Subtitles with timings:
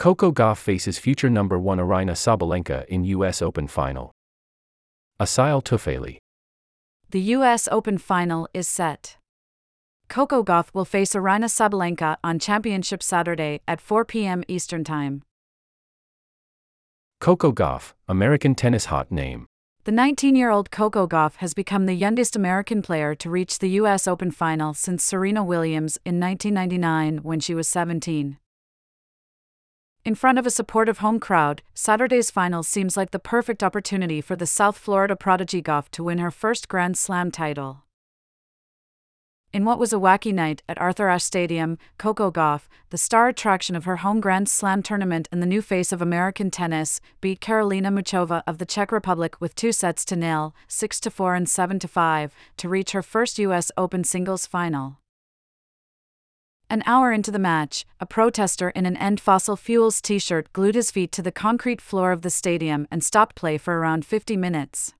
[0.00, 4.12] Coco Gauff faces future number 1 Aryna Sabalenka in US Open final.
[5.20, 6.16] Assile Toufaily.
[7.10, 9.18] The US Open final is set.
[10.08, 14.42] Coco Gauff will face Aryna Sabalenka on Championship Saturday at 4 p.m.
[14.48, 15.20] Eastern Time.
[17.20, 19.44] Coco Gauff, American tennis hot name.
[19.84, 23.68] The 19 year old Coco Gauff has become the youngest American player to reach the
[23.80, 28.38] US Open final since Serena Williams in 1999 when she was 17.
[30.02, 34.34] In front of a supportive home crowd, Saturday's final seems like the perfect opportunity for
[34.34, 37.84] the South Florida prodigy Gauff to win her first Grand Slam title.
[39.52, 43.76] In what was a wacky night at Arthur Ashe Stadium, Coco Gauff, the star attraction
[43.76, 47.92] of her home Grand Slam tournament and the new face of American tennis, beat Karolina
[47.92, 51.78] Muchova of the Czech Republic with two sets to nil, 6 to 4 and 7
[51.78, 54.99] to 5, to reach her first US Open singles final.
[56.72, 60.76] An hour into the match, a protester in an End Fossil Fuels t shirt glued
[60.76, 64.36] his feet to the concrete floor of the stadium and stopped play for around 50
[64.36, 64.94] minutes.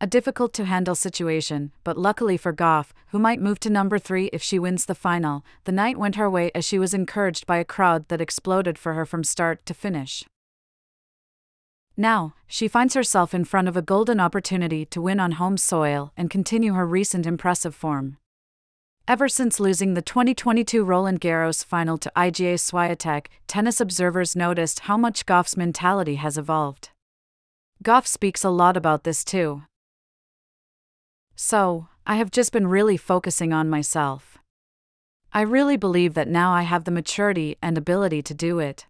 [0.00, 4.26] A difficult to handle situation, but luckily for Gauff, who might move to number 3
[4.26, 7.56] if she wins the final, the night went her way as she was encouraged by
[7.56, 10.22] a crowd that exploded for her from start to finish.
[11.96, 16.12] Now, she finds herself in front of a golden opportunity to win on home soil
[16.16, 18.18] and continue her recent impressive form.
[19.08, 24.96] Ever since losing the 2022 Roland Garros final to Iga Swiatek, tennis observers noticed how
[24.96, 26.90] much Gauff's mentality has evolved.
[27.84, 29.62] Gauff speaks a lot about this too.
[31.36, 34.38] So, I have just been really focusing on myself.
[35.32, 38.86] I really believe that now I have the maturity and ability to do it.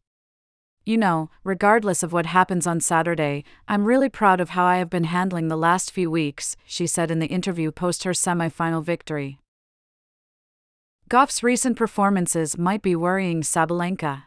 [0.87, 4.89] You know, regardless of what happens on Saturday, I'm really proud of how I have
[4.89, 9.41] been handling the last few weeks, she said in the interview post her semi-final victory.
[11.09, 14.25] Gauff's recent performances might be worrying Sabalenka.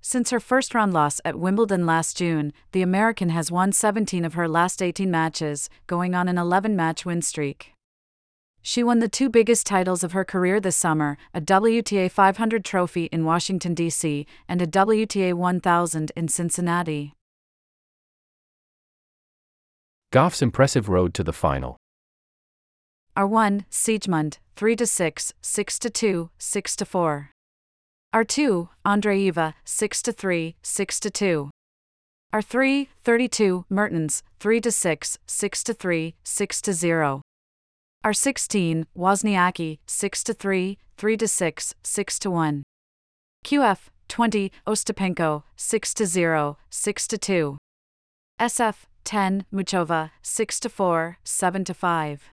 [0.00, 4.34] Since her first round loss at Wimbledon last June, the American has won 17 of
[4.34, 7.74] her last 18 matches, going on an 11 match win streak.
[8.60, 13.04] She won the two biggest titles of her career this summer a WTA 500 trophy
[13.12, 17.14] in Washington, D.C., and a WTA 1000 in Cincinnati.
[20.10, 21.76] Gauff's impressive road to the final.
[23.16, 27.30] R1, Siegemund, 3 to 6, 6 to 2, 6 to 4.
[28.12, 31.50] R2, Andreeva, 6 to 3, 6 to 2.
[32.34, 37.22] R3, 32, Mertens, 3 to 6, 6 to 3, 6 to 0.
[38.04, 42.62] R16, Wozniacki, 6 to 3, 3 to 6, 6 to 1.
[43.44, 47.58] QF, 20, Ostapenko, 6 to 0, 6 to 2.
[48.40, 52.33] SF, 10, Muchova, 6 to 4, 7 to 5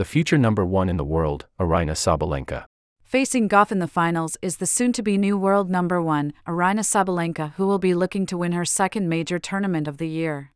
[0.00, 2.64] the future number one in the world, Aryna Sabalenka.
[3.02, 6.86] Facing Gauff in the finals is the soon to be new world number one, Aryna
[6.86, 10.52] Sabalenka, who will be looking to win her second major tournament of the year.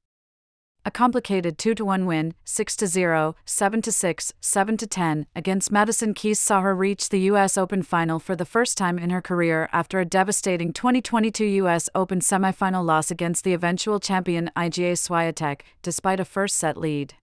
[0.87, 6.63] A complicated 2 1 win, 6 0, 7 6, 7 10 against Madison Keys saw
[6.63, 10.07] her reach the US Open final for the first time in her career after a
[10.07, 16.57] devastating 2022 US Open semifinal loss against the eventual champion Iga Swiatek, despite a first
[16.57, 17.15] set lead.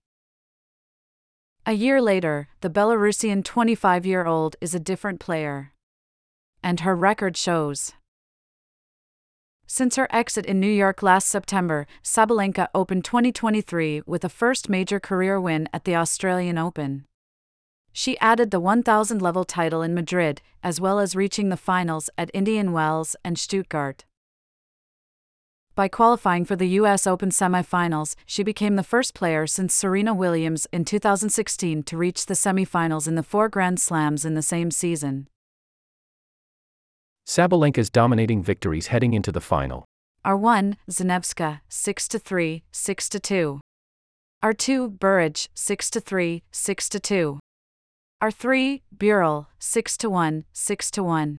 [1.64, 5.72] A year later, the Belarusian 25 year old is a different player.
[6.60, 7.92] And her record shows.
[9.68, 14.98] Since her exit in New York last September, Sabalenka opened 2023 with a first major
[14.98, 17.06] career win at the Australian Open.
[17.92, 22.30] She added the 1000 level title in Madrid, as well as reaching the finals at
[22.34, 24.04] Indian Wells and Stuttgart.
[25.74, 30.66] By qualifying for the US Open semifinals, she became the first player since Serena Williams
[30.70, 35.28] in 2016 to reach the semifinals in the four Grand Slams in the same season.
[37.26, 39.86] Sabalenka's dominating victories heading into the final.
[40.26, 43.60] R1, Zanevska, 6 3, 6 2.
[44.44, 47.40] R2, Burrage, 6 3, 6 2.
[48.22, 51.38] R3, Burel, 6 1, 6 1.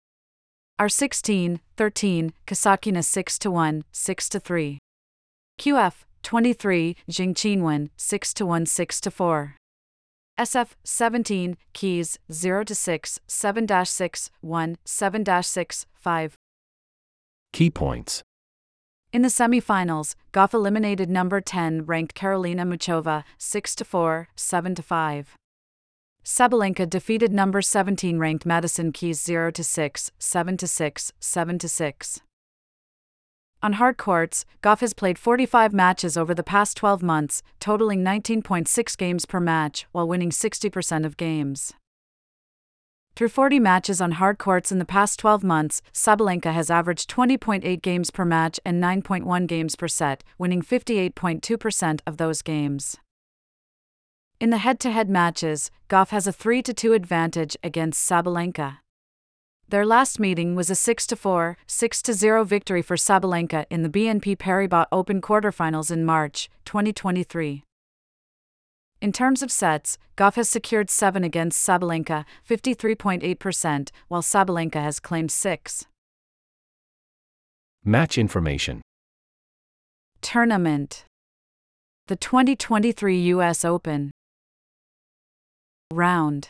[0.80, 4.78] R16, 13, Kasatkina 6 to 1, 6 to 3.
[5.60, 9.56] QF, 23, Zheng Qinwen, 6 to 1, 6 to 4.
[10.40, 16.36] SF, 17, Keys, 0 to 6, 7 6, 1, 7 6, 5.
[17.52, 18.22] Key points.
[19.12, 24.82] In the semifinals, Gauff eliminated number 10 ranked Karolina Muchova 6 to 4, 7 to
[24.82, 25.36] 5.
[26.24, 32.20] Sabalenka defeated number 17 ranked Madison Keys 0 6, 7 6, 7 6.
[33.64, 38.96] On hard courts, Gauff has played 45 matches over the past 12 months, totaling 19.6
[38.98, 41.72] games per match, while winning 60% of games.
[43.14, 47.82] Through 40 matches on hard courts in the past 12 months, Sabalenka has averaged 20.8
[47.82, 52.96] games per match and 9.1 games per set, winning 58.2% of those games.
[54.42, 58.78] In the head to head matches, Gauff has a 3 2 advantage against Sabalenka.
[59.68, 64.36] Their last meeting was a 6 4, 6 0 victory for Sabalenka in the BNP
[64.36, 67.62] Paribas Open quarterfinals in March 2023.
[69.00, 75.30] In terms of sets, Gauff has secured 7 against Sabalenka, 53.8%, while Sabalenka has claimed
[75.30, 75.86] 6.
[77.84, 78.82] Match information.
[80.20, 81.04] Tournament
[82.08, 84.10] The 2023 US Open.
[85.92, 86.48] Round.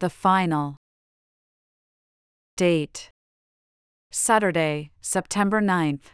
[0.00, 0.76] The final.
[2.56, 3.10] Date
[4.10, 6.12] Saturday, September 9th.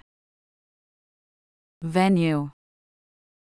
[1.83, 2.51] Venue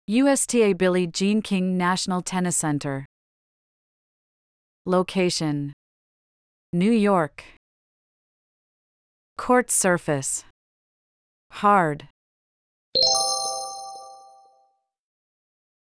[0.07, 3.05] USTA Billie Jean King National Tennis Center.
[4.85, 5.73] Location
[6.73, 7.43] New York.
[9.37, 10.45] Court surface
[11.51, 12.08] Hard.